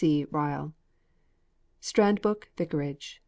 C. 0.01 0.25
RYLE. 0.31 0.73
STKADBROKE 1.83 2.45
VICARAGE. 2.57 3.19